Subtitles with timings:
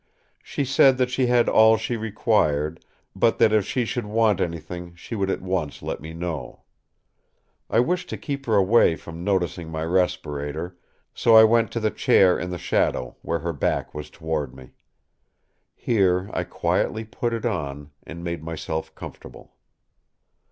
[0.41, 2.83] She said that she had all she required,
[3.15, 6.63] but that if she should want anything she would at once let me know.
[7.69, 10.75] I wished to keep her from noticing my respirator,
[11.13, 14.71] so I went to the chair in the shadow where her back was toward me.
[15.75, 19.53] Here I quietly put it on, and made myself comfortable.